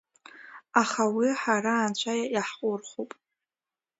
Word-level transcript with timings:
Аха 0.81 1.03
уи 1.15 1.29
ҳара 1.41 1.73
анцәа 1.79 2.13
иаҳҟәырхуп. 2.35 3.11